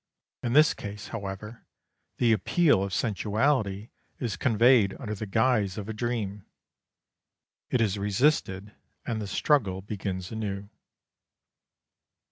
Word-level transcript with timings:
In 0.41 0.53
this 0.53 0.73
case, 0.73 1.09
however, 1.09 1.63
the 2.17 2.31
appeal 2.33 2.81
of 2.81 2.91
sensuality 2.91 3.91
is 4.17 4.35
conveyed 4.35 4.97
under 4.99 5.13
the 5.13 5.27
guise 5.27 5.77
of 5.77 5.87
a 5.87 5.93
dream. 5.93 6.43
It 7.69 7.81
is 7.81 7.99
resisted, 7.99 8.73
and 9.05 9.21
the 9.21 9.27
struggle 9.27 9.83
begins 9.83 10.31
anew. 10.31 10.69